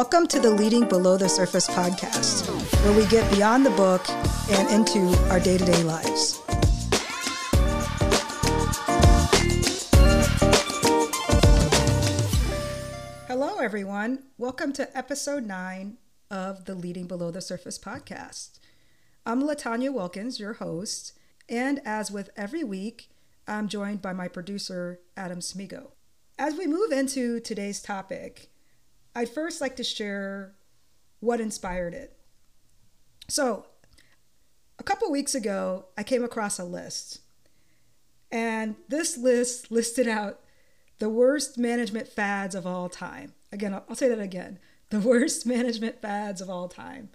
[0.00, 2.48] Welcome to the Leading Below the Surface podcast,
[2.82, 4.08] where we get beyond the book
[4.48, 6.40] and into our day to day lives.
[13.28, 14.22] Hello, everyone.
[14.38, 15.98] Welcome to episode nine
[16.30, 18.58] of the Leading Below the Surface podcast.
[19.26, 21.12] I'm LaTonya Wilkins, your host,
[21.46, 23.10] and as with every week,
[23.46, 25.90] I'm joined by my producer, Adam Smigo.
[26.38, 28.49] As we move into today's topic,
[29.14, 30.54] I'd first like to share
[31.20, 32.16] what inspired it.
[33.28, 33.66] So,
[34.78, 37.20] a couple weeks ago, I came across a list,
[38.30, 40.40] and this list listed out
[40.98, 43.34] the worst management fads of all time.
[43.52, 44.58] Again, I'll, say that again
[44.90, 47.10] the worst management fads of all time.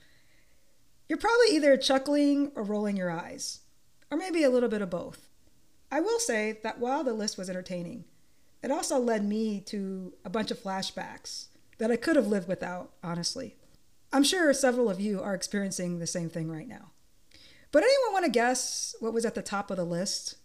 [1.07, 3.59] You're probably either chuckling or rolling your eyes,
[4.09, 5.27] or maybe a little bit of both.
[5.91, 8.05] I will say that while the list was entertaining,
[8.63, 12.91] it also led me to a bunch of flashbacks that I could have lived without,
[13.03, 13.55] honestly.
[14.13, 16.91] I'm sure several of you are experiencing the same thing right now.
[17.71, 20.35] But anyone want to guess what was at the top of the list?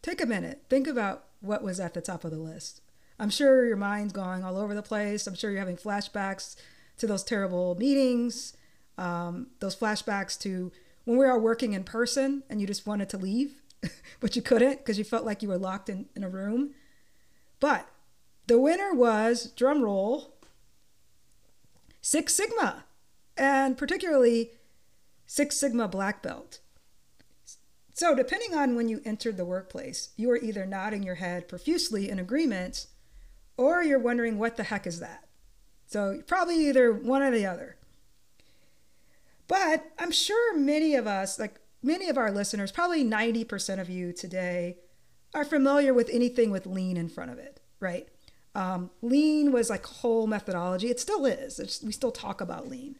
[0.00, 0.62] Take a minute.
[0.70, 2.80] Think about what was at the top of the list.
[3.18, 5.26] I'm sure your mind's going all over the place.
[5.26, 6.56] I'm sure you're having flashbacks
[6.98, 8.56] to those terrible meetings,
[8.96, 10.72] um, those flashbacks to
[11.04, 13.62] when we were working in person and you just wanted to leave,
[14.20, 16.74] but you couldn't because you felt like you were locked in, in a room.
[17.60, 17.88] But
[18.48, 20.34] the winner was, drum roll,
[22.00, 22.84] Six Sigma,
[23.36, 24.52] and particularly
[25.26, 26.60] Six Sigma Black Belt.
[27.92, 32.08] So, depending on when you entered the workplace, you are either nodding your head profusely
[32.08, 32.86] in agreement
[33.56, 35.24] or you're wondering, what the heck is that?
[35.86, 37.76] So, probably either one or the other.
[39.46, 44.12] But I'm sure many of us, like many of our listeners, probably 90% of you
[44.12, 44.78] today,
[45.34, 48.08] are familiar with anything with lean in front of it, right?
[48.54, 50.88] Um, lean was like whole methodology.
[50.88, 51.58] It still is.
[51.58, 52.96] It's, we still talk about lean.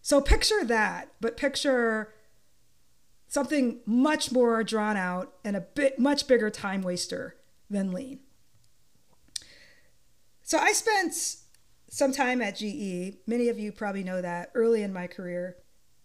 [0.00, 2.14] So picture that, but picture
[3.26, 7.36] something much more drawn out and a bit much bigger time waster
[7.68, 8.20] than lean.
[10.42, 11.14] So I spent
[11.90, 13.18] some time at GE.
[13.26, 15.56] Many of you probably know that early in my career.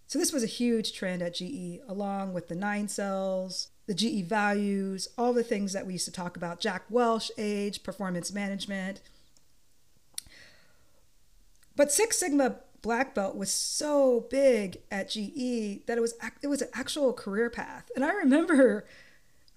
[0.07, 4.25] So this was a huge trend at GE, along with the nine cells, the GE
[4.27, 9.01] values, all the things that we used to talk about Jack Welch age, performance management.
[11.75, 16.61] But Six Sigma black belt was so big at GE that it was it was
[16.61, 17.89] an actual career path.
[17.95, 18.85] And I remember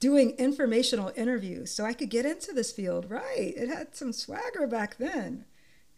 [0.00, 3.10] doing informational interviews so I could get into this field.
[3.10, 3.54] Right.
[3.56, 5.44] It had some swagger back then.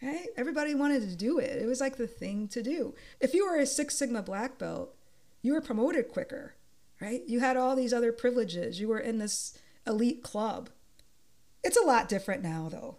[0.02, 0.28] Right?
[0.36, 1.60] Everybody wanted to do it.
[1.60, 2.94] It was like the thing to do.
[3.20, 4.94] If you were a Six Sigma black belt,
[5.42, 6.54] you were promoted quicker
[7.00, 7.22] right?
[7.26, 8.80] You had all these other privileges.
[8.80, 10.70] You were in this elite club.
[11.62, 12.96] It's a lot different now, though.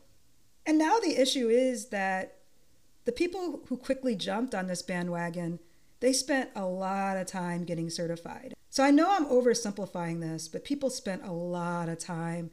[0.65, 2.37] And now the issue is that
[3.05, 5.59] the people who quickly jumped on this bandwagon,
[5.99, 8.53] they spent a lot of time getting certified.
[8.69, 12.51] So I know I'm oversimplifying this, but people spent a lot of time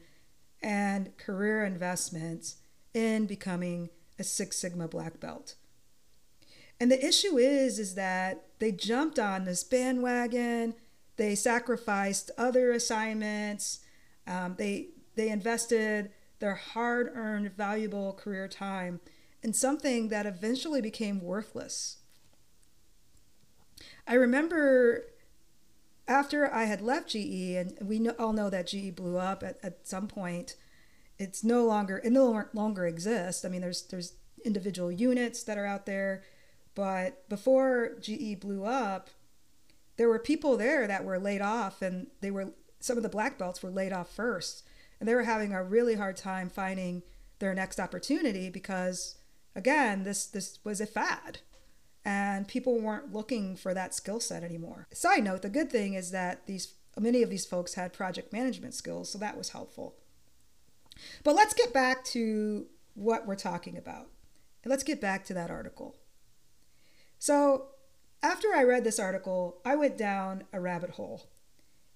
[0.61, 2.55] and career investments
[2.93, 5.55] in becoming a Six Sigma black belt.
[6.79, 10.73] And the issue is is that they jumped on this bandwagon
[11.17, 13.79] they sacrificed other assignments.
[14.25, 18.99] Um, they they invested their hard-earned, valuable career time
[19.41, 21.97] in something that eventually became worthless.
[24.07, 25.05] I remember
[26.07, 29.87] after I had left GE, and we all know that GE blew up at, at
[29.87, 30.55] some point.
[31.19, 33.43] It's no longer it no longer exists.
[33.43, 34.13] I mean, there's there's
[34.45, 36.23] individual units that are out there,
[36.75, 39.09] but before GE blew up,
[39.97, 43.37] there were people there that were laid off and they were some of the black
[43.37, 44.63] belts were laid off first.
[44.99, 47.03] And they were having a really hard time finding
[47.39, 49.15] their next opportunity because
[49.55, 51.39] again this this was a fad.
[52.05, 54.87] And people weren't looking for that skill set anymore.
[54.93, 58.73] Side note the good thing is that these many of these folks had project management
[58.73, 59.95] skills so that was helpful.
[61.23, 64.07] But let's get back to what we're talking about.
[64.63, 65.95] And let's get back to that article.
[67.19, 67.67] So
[68.27, 71.29] after I read this article, I went down a rabbit hole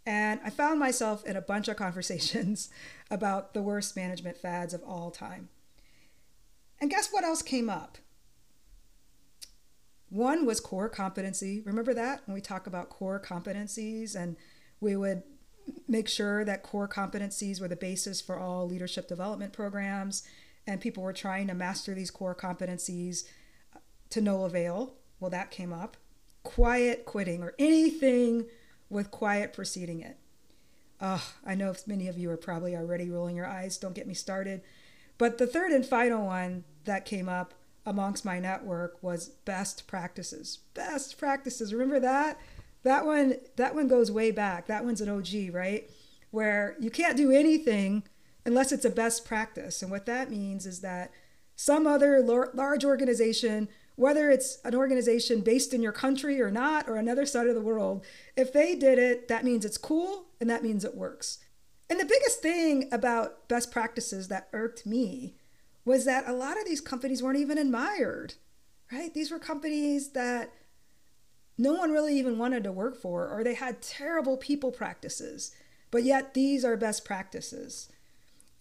[0.05, 2.69] and I found myself in a bunch of conversations
[3.11, 5.49] about the worst management fads of all time.
[6.79, 7.97] And guess what else came up?
[10.07, 11.61] One was core competency.
[11.65, 14.37] Remember that when we talk about core competencies and
[14.79, 15.23] we would
[15.87, 20.23] make sure that core competencies were the basis for all leadership development programs
[20.65, 23.25] and people were trying to master these core competencies
[24.09, 24.93] to no avail.
[25.19, 25.97] Well, that came up
[26.43, 28.45] quiet quitting or anything
[28.89, 30.17] with quiet preceding it.
[30.99, 33.77] Oh, I know many of you are probably already rolling your eyes.
[33.77, 34.61] Don't get me started.
[35.17, 37.53] But the third and final one that came up
[37.85, 40.59] amongst my network was best practices.
[40.73, 41.73] Best practices.
[41.73, 42.39] Remember that?
[42.83, 44.67] That one that one goes way back.
[44.67, 45.89] That one's an OG, right?
[46.31, 48.03] Where you can't do anything
[48.45, 49.81] unless it's a best practice.
[49.81, 51.11] And what that means is that
[51.55, 56.95] some other large organization, whether it's an organization based in your country or not, or
[56.95, 58.03] another side of the world,
[58.35, 61.39] if they did it, that means it's cool and that means it works.
[61.89, 65.35] And the biggest thing about best practices that irked me
[65.83, 68.35] was that a lot of these companies weren't even admired,
[68.91, 69.13] right?
[69.13, 70.53] These were companies that
[71.57, 75.51] no one really even wanted to work for, or they had terrible people practices.
[75.91, 77.89] But yet, these are best practices.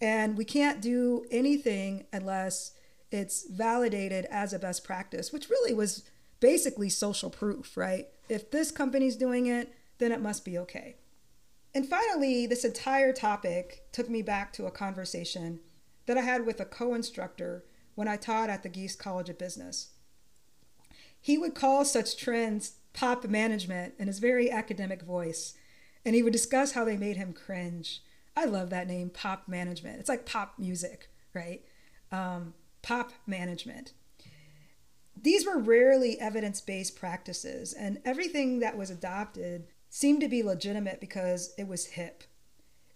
[0.01, 2.73] And we can't do anything unless
[3.11, 6.09] it's validated as a best practice, which really was
[6.39, 8.07] basically social proof, right?
[8.29, 10.95] If this company's doing it, then it must be okay.
[11.73, 15.59] And finally, this entire topic took me back to a conversation
[16.05, 17.63] that I had with a co instructor
[17.95, 19.89] when I taught at the Gies College of Business.
[21.19, 25.53] He would call such trends pop management in his very academic voice,
[26.03, 28.01] and he would discuss how they made him cringe.
[28.35, 29.99] I love that name, pop management.
[29.99, 31.63] It's like pop music, right?
[32.11, 33.93] Um, pop management.
[35.21, 40.99] These were rarely evidence based practices, and everything that was adopted seemed to be legitimate
[40.99, 42.23] because it was hip.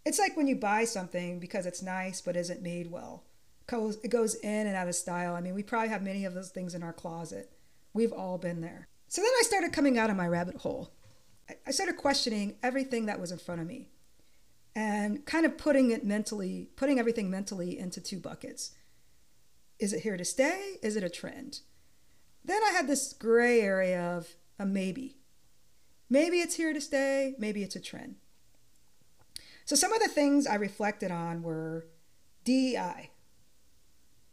[0.05, 3.23] It's like when you buy something because it's nice but isn't made well.
[3.71, 5.35] It goes in and out of style.
[5.35, 7.51] I mean, we probably have many of those things in our closet.
[7.93, 8.87] We've all been there.
[9.07, 10.91] So then I started coming out of my rabbit hole.
[11.65, 13.89] I started questioning everything that was in front of me
[14.75, 18.71] and kind of putting it mentally, putting everything mentally into two buckets.
[19.79, 20.77] Is it here to stay?
[20.81, 21.59] Is it a trend?
[22.43, 25.17] Then I had this gray area of a maybe.
[26.09, 28.15] Maybe it's here to stay, maybe it's a trend.
[29.65, 31.87] So some of the things I reflected on were
[32.43, 32.77] DEI.
[32.77, 33.09] I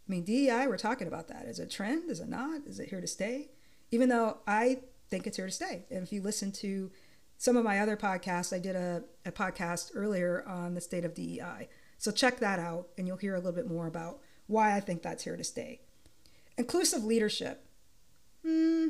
[0.06, 1.46] mean, DEI, we're talking about that.
[1.46, 2.10] Is it a trend?
[2.10, 2.66] Is it not?
[2.66, 3.48] Is it here to stay?
[3.90, 5.86] Even though I think it's here to stay.
[5.90, 6.90] And if you listen to
[7.38, 11.14] some of my other podcasts, I did a, a podcast earlier on the state of
[11.14, 11.68] DEI.
[11.96, 14.20] So check that out and you'll hear a little bit more about
[14.52, 15.80] why I think that's here to stay.
[16.56, 17.66] Inclusive leadership.
[18.44, 18.88] Hmm,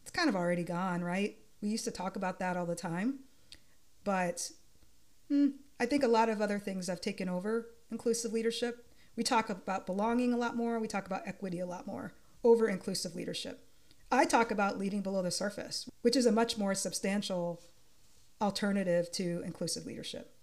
[0.00, 1.36] it's kind of already gone, right?
[1.60, 3.20] We used to talk about that all the time.
[4.04, 4.50] But
[5.28, 5.48] hmm,
[5.78, 8.86] I think a lot of other things have taken over inclusive leadership.
[9.14, 12.68] We talk about belonging a lot more, we talk about equity a lot more over
[12.68, 13.64] inclusive leadership.
[14.10, 17.62] I talk about leading below the surface, which is a much more substantial
[18.40, 20.34] alternative to inclusive leadership.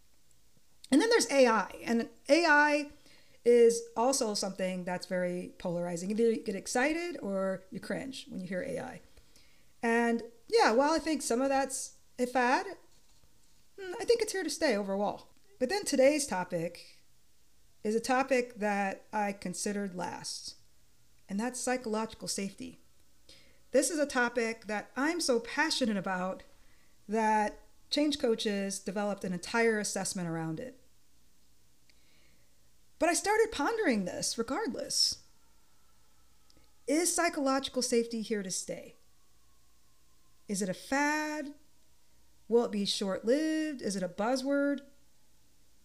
[0.92, 2.88] And then there's AI, and AI
[3.46, 6.12] is also something that's very polarizing.
[6.12, 9.02] Either you get excited or you cringe when you hear AI.
[9.82, 12.66] And yeah, while I think some of that's a fad,
[13.80, 15.28] hmm, I think it's here to stay overall.
[15.60, 17.00] But then today's topic
[17.84, 20.56] is a topic that I considered last,
[21.28, 22.80] and that's psychological safety.
[23.72, 26.44] This is a topic that I'm so passionate about
[27.08, 27.60] that
[27.90, 30.80] Change Coaches developed an entire assessment around it.
[33.00, 35.19] But I started pondering this regardless.
[36.86, 38.96] Is psychological safety here to stay?
[40.48, 41.54] Is it a fad?
[42.48, 43.81] Will it be short lived?
[43.81, 44.80] Is it a buzzword?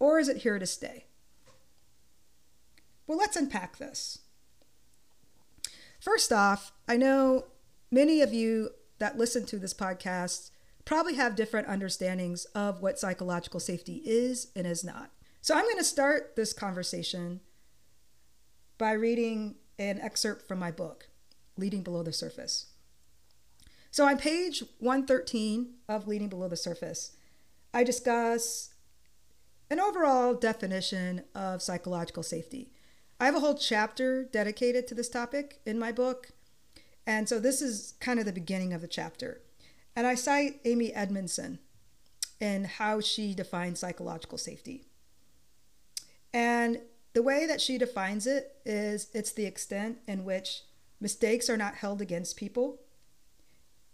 [0.00, 1.06] Or is it here to stay?
[3.06, 4.20] Well, let's unpack this.
[6.00, 7.46] First off, I know
[7.90, 10.50] many of you that listen to this podcast
[10.84, 15.10] probably have different understandings of what psychological safety is and is not.
[15.44, 17.40] So I'm going to start this conversation
[18.78, 21.10] by reading an excerpt from my book,
[21.58, 22.68] Leading Below the Surface.
[23.90, 27.14] So on page 113 of Leading Below the Surface,
[27.74, 28.72] I discuss
[29.68, 32.70] an overall definition of psychological safety.
[33.20, 36.30] I have a whole chapter dedicated to this topic in my book.
[37.06, 39.42] And so this is kind of the beginning of the chapter.
[39.94, 41.58] And I cite Amy Edmondson
[42.40, 44.86] and how she defines psychological safety.
[46.34, 46.80] And
[47.12, 50.64] the way that she defines it is it's the extent in which
[51.00, 52.80] mistakes are not held against people.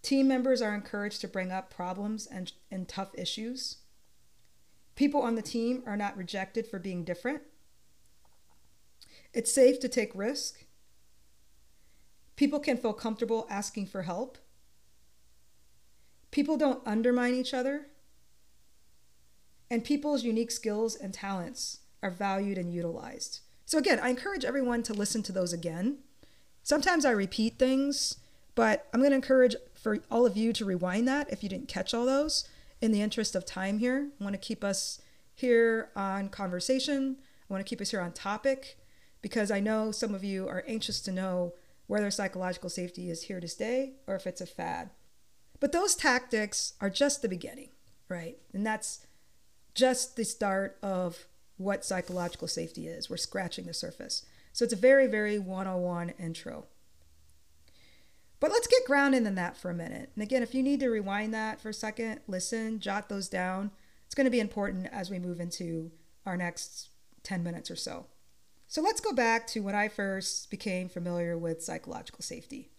[0.00, 3.76] Team members are encouraged to bring up problems and, and tough issues.
[4.96, 7.42] People on the team are not rejected for being different.
[9.34, 10.64] It's safe to take risk.
[12.36, 14.38] People can feel comfortable asking for help.
[16.30, 17.88] People don't undermine each other.
[19.70, 23.40] And people's unique skills and talents are valued and utilized.
[23.66, 25.98] So, again, I encourage everyone to listen to those again.
[26.62, 28.16] Sometimes I repeat things,
[28.54, 31.68] but I'm going to encourage for all of you to rewind that if you didn't
[31.68, 32.48] catch all those
[32.80, 34.08] in the interest of time here.
[34.20, 35.00] I want to keep us
[35.34, 37.16] here on conversation,
[37.48, 38.78] I want to keep us here on topic
[39.22, 41.54] because I know some of you are anxious to know
[41.86, 44.90] whether psychological safety is here to stay or if it's a fad.
[45.58, 47.70] But those tactics are just the beginning,
[48.08, 48.38] right?
[48.52, 49.06] And that's
[49.74, 51.26] just the start of
[51.60, 53.10] what psychological safety is.
[53.10, 54.24] We're scratching the surface.
[54.54, 56.64] So it's a very, very 101 intro.
[58.40, 60.10] But let's get grounded in that for a minute.
[60.14, 63.72] And again, if you need to rewind that for a second, listen, jot those down.
[64.06, 65.92] It's going to be important as we move into
[66.24, 66.88] our next
[67.24, 68.06] 10 minutes or so.
[68.66, 72.70] So let's go back to when I first became familiar with psychological safety.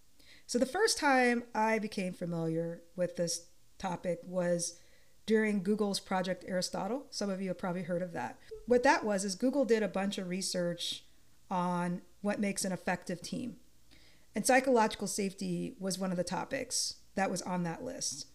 [0.48, 3.46] So the first time I became familiar with this
[3.78, 4.80] topic was
[5.26, 7.06] during Google's Project Aristotle.
[7.10, 8.38] Some of you have probably heard of that.
[8.66, 11.04] What that was is Google did a bunch of research
[11.50, 13.58] on what makes an effective team.
[14.36, 18.28] And psychological safety was one of the topics that was on that list.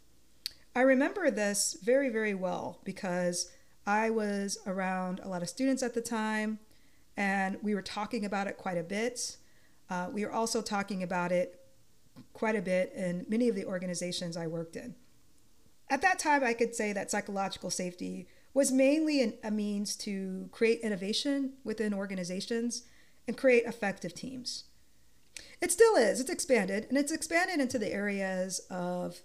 [0.74, 3.50] I remember this very, very well because
[3.86, 6.58] I was around a lot of students at the time
[7.16, 9.38] and we were talking about it quite a bit.
[9.88, 11.60] Uh, we were also talking about it
[12.32, 14.94] quite a bit in many of the organizations I worked in.
[15.88, 20.48] At that time, I could say that psychological safety was mainly an, a means to
[20.50, 22.82] create innovation within organizations
[23.28, 24.64] and create effective teams.
[25.60, 26.20] It still is.
[26.20, 29.20] It's expanded, and it's expanded into the areas of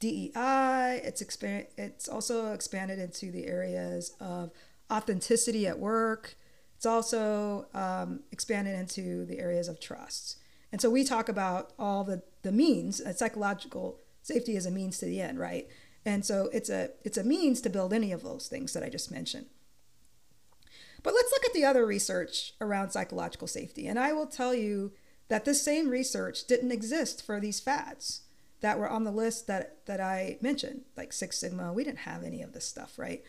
[0.00, 1.00] DEI.
[1.04, 1.66] It's expand.
[1.76, 4.50] It's also expanded into the areas of
[4.92, 6.36] authenticity at work.
[6.76, 10.36] It's also um, expanded into the areas of trust.
[10.72, 13.00] And so we talk about all the the means.
[13.00, 15.68] Uh, psychological safety is a means to the end, right?
[16.06, 18.88] And so it's a it's a means to build any of those things that I
[18.88, 19.46] just mentioned.
[21.02, 23.86] But let's look at the other research around psychological safety.
[23.86, 24.92] And I will tell you
[25.28, 28.22] that this same research didn't exist for these fads
[28.60, 31.74] that were on the list that, that I mentioned, like Six Sigma.
[31.74, 33.22] We didn't have any of this stuff, right?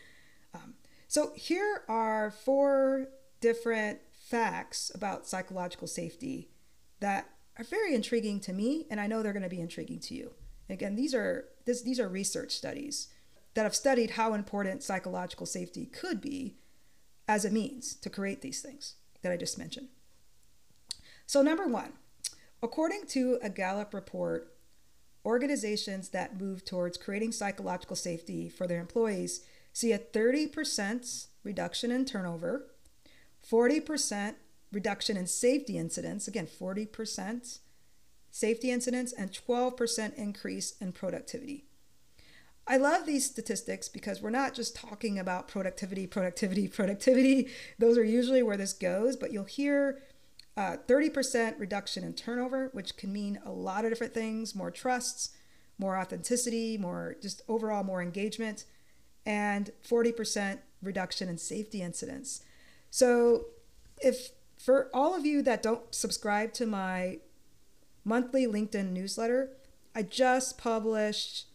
[0.54, 0.74] Um,
[1.08, 3.08] so here are four
[3.42, 6.48] different facts about psychological safety
[7.00, 7.28] that
[7.58, 10.32] are very intriguing to me, and I know they're going to be intriguing to you.
[10.68, 13.08] Again, these are this, these are research studies
[13.54, 16.56] that have studied how important psychological safety could be
[17.28, 19.88] as a means to create these things that I just mentioned.
[21.26, 21.92] So, number one,
[22.62, 24.54] according to a Gallup report,
[25.24, 32.04] organizations that move towards creating psychological safety for their employees see a 30% reduction in
[32.04, 32.68] turnover,
[33.50, 34.36] 40%
[34.72, 37.58] reduction in safety incidents, again, 40%
[38.36, 41.64] safety incidents, and 12% increase in productivity.
[42.66, 47.48] I love these statistics because we're not just talking about productivity, productivity, productivity.
[47.78, 50.02] Those are usually where this goes, but you'll hear
[50.54, 55.30] uh, 30% reduction in turnover, which can mean a lot of different things more trusts,
[55.78, 58.64] more authenticity, more just overall more engagement,
[59.24, 62.42] and 40% reduction in safety incidents.
[62.90, 63.46] So,
[64.02, 67.18] if for all of you that don't subscribe to my
[68.06, 69.50] monthly LinkedIn newsletter,
[69.94, 71.46] I just published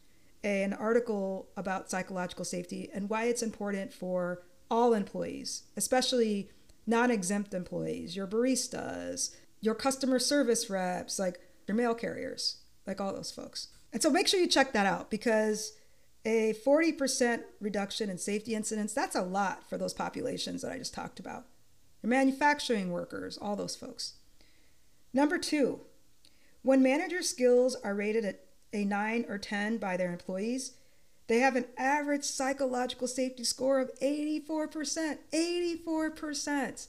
[0.44, 6.50] an article about psychological safety and why it's important for all employees, especially
[6.86, 13.14] non exempt employees, your baristas, your customer service reps, like your mail carriers, like all
[13.14, 13.68] those folks.
[13.94, 15.74] And so make sure you check that out because
[16.26, 20.94] a 40% reduction in safety incidents, that's a lot for those populations that I just
[20.94, 21.46] talked about.
[22.02, 24.16] Your manufacturing workers, all those folks.
[25.14, 25.82] Number two,
[26.62, 30.74] when manager skills are rated at a 9 or 10 by their employees,
[31.28, 35.18] they have an average psychological safety score of 84%.
[35.34, 36.88] 84%.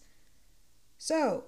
[0.99, 1.45] So,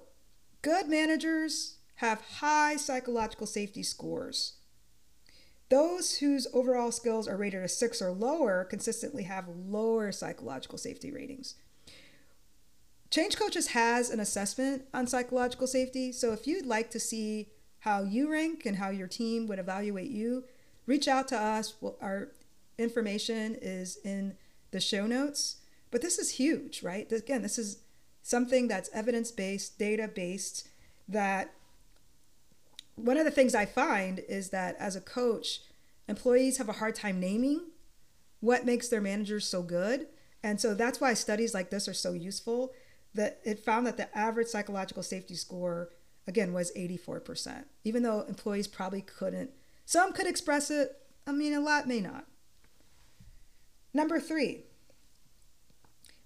[0.61, 4.53] good managers have high psychological safety scores.
[5.69, 11.11] Those whose overall skills are rated a 6 or lower consistently have lower psychological safety
[11.11, 11.55] ratings.
[13.09, 17.49] Change Coaches has an assessment on psychological safety, so if you'd like to see
[17.85, 20.43] how you rank and how your team would evaluate you,
[20.87, 21.75] reach out to us.
[22.01, 22.29] Our
[22.79, 24.35] information is in
[24.71, 25.57] the show notes.
[25.91, 27.09] But this is huge, right?
[27.11, 27.77] Again, this is
[28.23, 30.67] something that's evidence based, data based,
[31.07, 31.53] that
[32.95, 35.61] one of the things I find is that as a coach,
[36.07, 37.67] employees have a hard time naming
[38.39, 40.07] what makes their managers so good.
[40.41, 42.73] And so that's why studies like this are so useful.
[43.13, 45.89] That it found that the average psychological safety score,
[46.27, 49.51] again, was 84%, even though employees probably couldn't.
[49.85, 52.25] Some could express it, I mean, a lot may not.
[53.93, 54.63] Number three,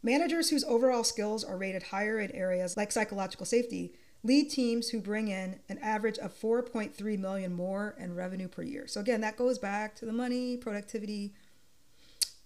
[0.01, 4.99] managers whose overall skills are rated higher in areas like psychological safety lead teams who
[4.99, 8.87] bring in an average of 4.3 million more in revenue per year.
[8.87, 11.33] So again, that goes back to the money, productivity.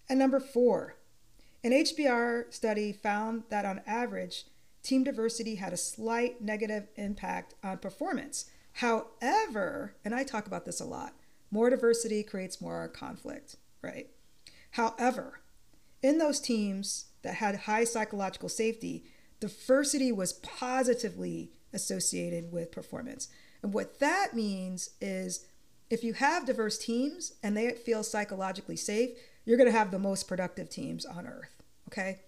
[0.07, 0.95] And number four,
[1.63, 4.45] an HBR study found that on average,
[4.83, 8.49] team diversity had a slight negative impact on performance.
[8.73, 11.13] However, and I talk about this a lot,
[11.49, 14.09] more diversity creates more conflict, right?
[14.71, 15.41] However,
[16.01, 19.05] in those teams that had high psychological safety,
[19.39, 23.29] diversity was positively associated with performance.
[23.61, 25.45] And what that means is
[25.89, 29.11] if you have diverse teams and they feel psychologically safe,
[29.45, 31.61] you're going to have the most productive teams on earth.
[31.87, 32.21] Okay.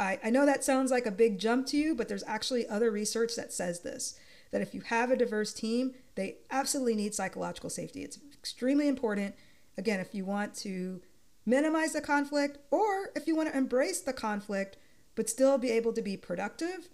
[0.00, 2.90] I, I know that sounds like a big jump to you, but there's actually other
[2.90, 4.18] research that says this
[4.50, 8.02] that if you have a diverse team, they absolutely need psychological safety.
[8.02, 9.36] It's extremely important.
[9.78, 11.00] Again, if you want to
[11.46, 14.76] minimize the conflict or if you want to embrace the conflict,
[15.14, 16.88] but still be able to be productive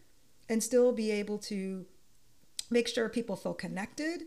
[0.50, 1.86] and still be able to
[2.68, 4.24] make sure people feel connected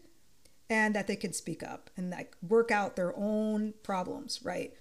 [0.67, 4.73] and that they can speak up and like work out their own problems, right?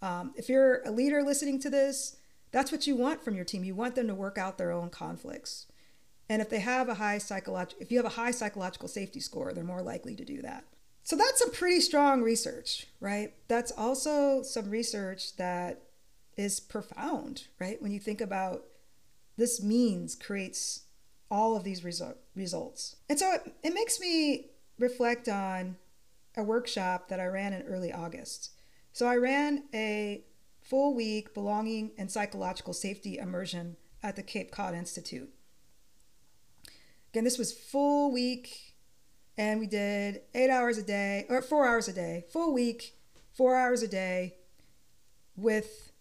[0.00, 2.18] Um, if you're a leader listening to this,
[2.52, 3.64] that's what you want from your team.
[3.64, 5.66] You want them to work out their own conflicts.
[6.28, 9.52] And if they have a high psychological, if you have a high psychological safety score,
[9.52, 10.64] they're more likely to do that.
[11.04, 13.32] So that's some pretty strong research, right?
[13.46, 15.82] That's also some research that
[16.36, 17.80] is profound, right?
[17.80, 18.64] When you think about
[19.36, 20.84] this means creates
[21.30, 22.96] all of these resu- results.
[23.08, 25.76] And so it, it makes me reflect on
[26.36, 28.52] a workshop that I ran in early August.
[28.92, 30.24] So I ran a
[30.68, 35.30] full week belonging and psychological safety immersion at the Cape Cod Institute.
[37.12, 38.74] Again, this was full week,
[39.38, 42.96] and we did eight hours a day, or four hours a day, full week,
[43.32, 44.36] four hours a day,
[45.36, 45.92] with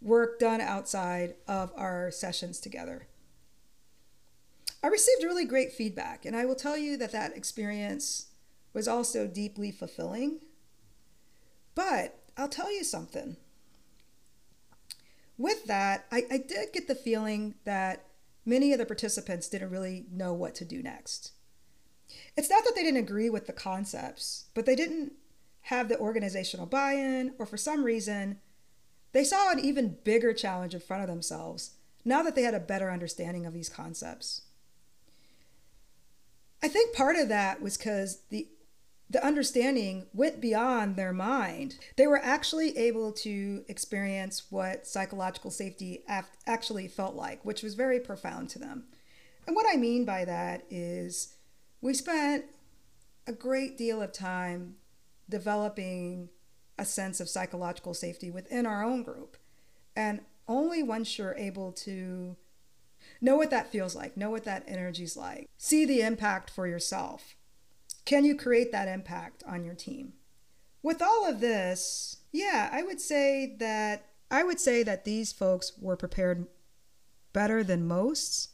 [0.00, 3.06] work done outside of our sessions together.
[4.82, 8.26] I received really great feedback, and I will tell you that that experience
[8.72, 10.40] was also deeply fulfilling.
[11.74, 13.36] But I'll tell you something.
[15.38, 18.04] With that, I, I did get the feeling that
[18.44, 21.32] many of the participants didn't really know what to do next.
[22.36, 25.12] It's not that they didn't agree with the concepts, but they didn't
[25.62, 28.40] have the organizational buy in, or for some reason,
[29.12, 32.60] they saw an even bigger challenge in front of themselves now that they had a
[32.60, 34.42] better understanding of these concepts.
[36.62, 38.48] I think part of that was because the
[39.10, 41.78] the understanding went beyond their mind.
[41.96, 46.04] They were actually able to experience what psychological safety
[46.46, 48.84] actually felt like, which was very profound to them.
[49.46, 51.36] And what I mean by that is
[51.80, 52.44] we spent
[53.26, 54.76] a great deal of time
[55.28, 56.28] developing
[56.78, 59.36] a sense of psychological safety within our own group.
[59.96, 62.36] And only once you're able to
[63.20, 65.48] Know what that feels like, know what that energy's like.
[65.56, 67.36] See the impact for yourself.
[68.08, 70.14] Can you create that impact on your team?
[70.82, 75.72] With all of this, yeah, I would say that I would say that these folks
[75.78, 76.46] were prepared
[77.34, 78.48] better than most,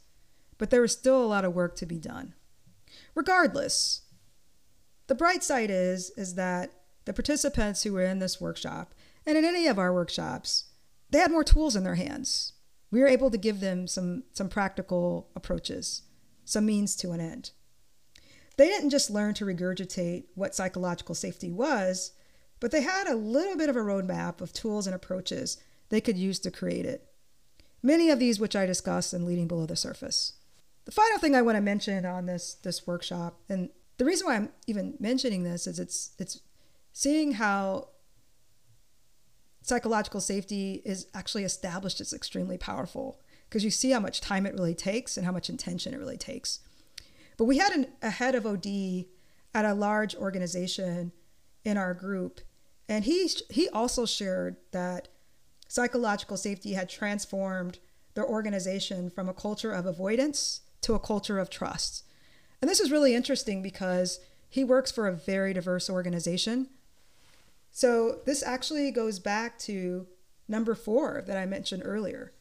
[0.58, 2.34] but there was still a lot of work to be done.
[3.14, 4.02] Regardless,
[5.06, 6.72] the bright side is is that
[7.04, 8.92] the participants who were in this workshop
[9.24, 10.64] and in any of our workshops,
[11.10, 12.54] they had more tools in their hands
[12.90, 16.02] we were able to give them some some practical approaches,
[16.44, 17.50] some means to an end.
[18.56, 22.12] They didn't just learn to regurgitate what psychological safety was,
[22.60, 26.16] but they had a little bit of a roadmap of tools and approaches they could
[26.16, 27.06] use to create it.
[27.82, 30.34] Many of these which I discussed in Leading Below the Surface.
[30.84, 34.36] The final thing I want to mention on this this workshop, and the reason why
[34.36, 36.40] I'm even mentioning this is it's it's
[36.92, 37.88] seeing how
[39.62, 44.54] psychological safety is actually established is extremely powerful because you see how much time it
[44.54, 46.60] really takes and how much intention it really takes.
[47.36, 49.06] But we had an, a head of OD
[49.54, 51.12] at a large organization
[51.64, 52.40] in our group,
[52.88, 55.08] and he he also shared that
[55.68, 57.78] psychological safety had transformed
[58.14, 62.04] their organization from a culture of avoidance to a culture of trust.
[62.60, 66.68] And this is really interesting because he works for a very diverse organization
[67.76, 70.06] so this actually goes back to
[70.46, 72.32] number four that I mentioned earlier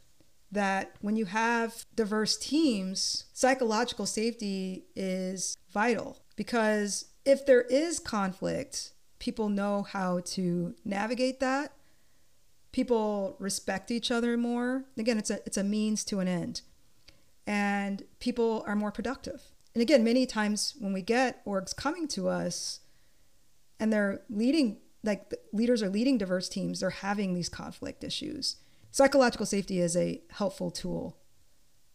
[0.53, 8.93] that when you have diverse teams, psychological safety is vital because if there is conflict,
[9.19, 11.73] people know how to navigate that.
[12.71, 14.85] People respect each other more.
[14.97, 16.61] Again, it's a it's a means to an end.
[17.45, 19.41] And people are more productive.
[19.75, 22.79] And again, many times when we get orgs coming to us
[23.79, 28.57] and they're leading like leaders are leading diverse teams, they're having these conflict issues.
[28.93, 31.17] Psychological safety is a helpful tool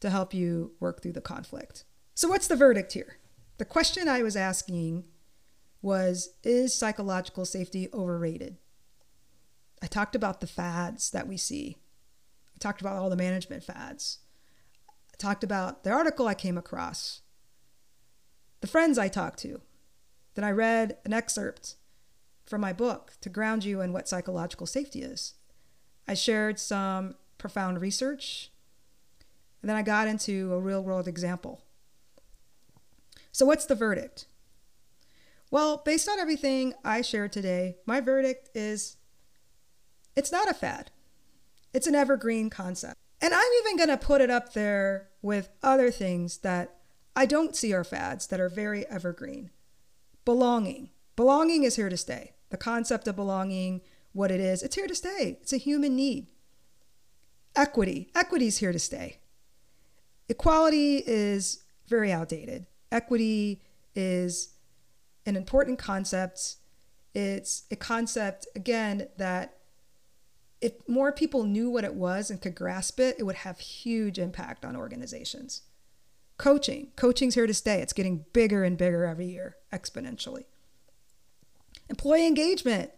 [0.00, 1.84] to help you work through the conflict.
[2.16, 3.18] So, what's the verdict here?
[3.58, 5.04] The question I was asking
[5.80, 8.56] was Is psychological safety overrated?
[9.80, 11.76] I talked about the fads that we see,
[12.56, 14.18] I talked about all the management fads.
[14.88, 17.20] I talked about the article I came across,
[18.61, 19.61] the friends I talked to.
[20.34, 21.76] Then I read an excerpt
[22.44, 25.34] from my book to ground you in what psychological safety is.
[26.08, 28.50] I shared some profound research,
[29.60, 31.60] and then I got into a real world example.
[33.30, 34.26] So, what's the verdict?
[35.50, 38.96] Well, based on everything I shared today, my verdict is
[40.16, 40.90] it's not a fad,
[41.72, 42.96] it's an evergreen concept.
[43.20, 46.76] And I'm even going to put it up there with other things that
[47.16, 49.50] I don't see are fads that are very evergreen.
[50.24, 50.90] Belonging.
[51.16, 52.34] Belonging is here to stay.
[52.50, 53.80] The concept of belonging,
[54.12, 55.38] what it is, it's here to stay.
[55.40, 56.28] It's a human need.
[57.54, 58.10] Equity.
[58.14, 59.18] Equity is here to stay.
[60.28, 62.66] Equality is very outdated.
[62.92, 63.62] Equity
[63.94, 64.50] is
[65.26, 66.56] an important concept.
[67.14, 69.56] It's a concept, again, that
[70.60, 74.18] if more people knew what it was and could grasp it, it would have huge
[74.18, 75.62] impact on organizations.
[76.36, 76.88] Coaching.
[76.96, 77.80] Coaching's here to stay.
[77.80, 80.44] It's getting bigger and bigger every year, exponentially.
[81.88, 82.90] Employee engagement.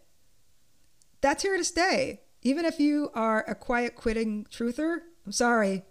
[1.21, 2.23] That's here to stay.
[2.43, 5.85] Even if you are a quiet quitting truther, I'm sorry,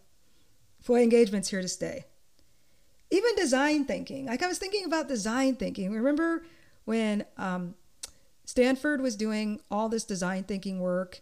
[0.79, 2.05] employee engagement's here to stay.
[3.11, 4.25] Even design thinking.
[4.25, 5.91] Like I was thinking about design thinking.
[5.91, 6.43] Remember
[6.85, 7.75] when um,
[8.45, 11.21] Stanford was doing all this design thinking work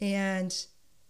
[0.00, 0.66] and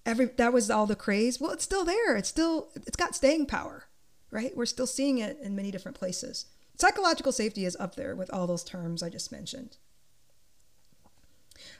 [0.06, 3.46] every that was all the craze well it's still there it's still it's got staying
[3.46, 3.84] power
[4.30, 8.32] right we're still seeing it in many different places psychological safety is up there with
[8.32, 9.76] all those terms i just mentioned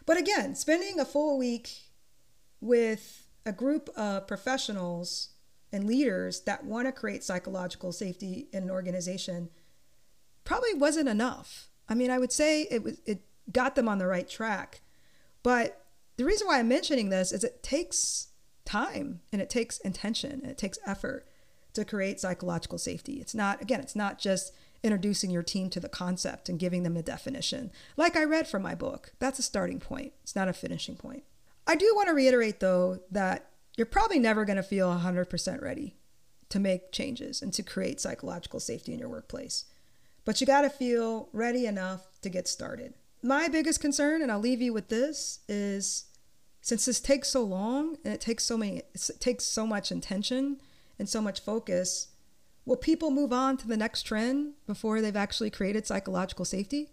[0.07, 1.71] but again spending a full week
[2.61, 5.31] with a group of professionals
[5.73, 9.49] and leaders that want to create psychological safety in an organization
[10.45, 13.23] probably wasn't enough i mean i would say it was it
[13.53, 14.81] got them on the right track
[15.43, 15.85] but
[16.19, 18.29] the reason why I'm mentioning this is it takes
[18.65, 21.27] time and it takes intention and it takes effort
[21.75, 23.15] to create psychological safety.
[23.15, 26.95] It's not, again, it's not just introducing your team to the concept and giving them
[26.95, 27.71] the definition.
[27.97, 31.25] Like I read from my book, that's a starting point, it's not a finishing point.
[31.67, 35.97] I do want to reiterate, though, that you're probably never going to feel 100% ready
[36.49, 39.67] to make changes and to create psychological safety in your workplace.
[40.25, 42.95] But you got to feel ready enough to get started.
[43.23, 46.05] My biggest concern, and I'll leave you with this, is
[46.61, 50.61] since this takes so long and it takes so many it takes so much intention
[50.99, 52.09] and so much focus
[52.69, 56.91] will people move on to the next trend before they've actually created psychological safety?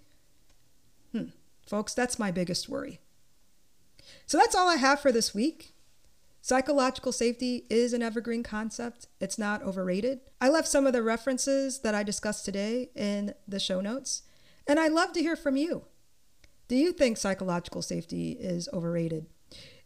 [1.12, 1.26] Hmm.
[1.68, 3.00] folks that's my biggest worry.
[4.26, 5.74] So that's all i have for this week.
[6.42, 9.08] Psychological safety is an evergreen concept.
[9.20, 10.22] It's not overrated.
[10.40, 14.24] I left some of the references that i discussed today in the show notes
[14.66, 15.84] and i'd love to hear from you.
[16.70, 19.26] Do you think psychological safety is overrated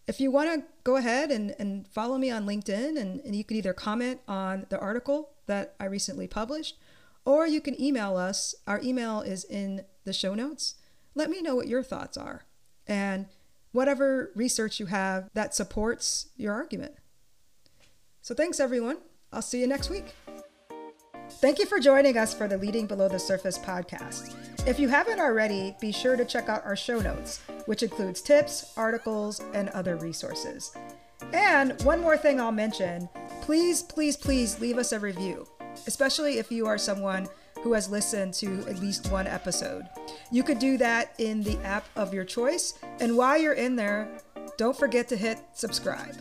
[0.10, 3.44] if you want to go ahead and, and follow me on LinkedIn, and, and you
[3.44, 6.80] can either comment on the article that I recently published,
[7.26, 8.56] or you can email us.
[8.66, 10.74] Our email is in the show notes.
[11.14, 12.46] Let me know what your thoughts are
[12.88, 13.28] and
[13.72, 16.96] whatever research you have that supports your argument.
[18.24, 18.98] So, thanks everyone.
[19.32, 20.16] I'll see you next week.
[21.34, 24.36] Thank you for joining us for the Leading Below the Surface podcast.
[24.68, 28.74] If you haven't already, be sure to check out our show notes which includes tips,
[28.76, 30.76] articles, and other resources.
[31.34, 33.08] And one more thing I'll mention
[33.42, 35.46] please, please, please leave us a review,
[35.86, 37.28] especially if you are someone
[37.62, 39.84] who has listened to at least one episode.
[40.32, 42.74] You could do that in the app of your choice.
[43.00, 44.18] And while you're in there,
[44.58, 46.16] don't forget to hit subscribe.